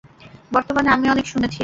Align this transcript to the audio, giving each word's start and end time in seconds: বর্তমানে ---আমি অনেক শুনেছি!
বর্তমানে 0.51 0.89
---আমি 0.95 1.07
অনেক 1.09 1.25
শুনেছি! 1.27 1.59